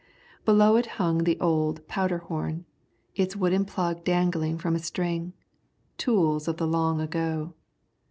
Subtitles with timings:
[0.45, 2.65] Below it hung the old powder horn,
[3.15, 5.33] its wooden plug dangling from a string,
[5.99, 7.53] tools of the long ago.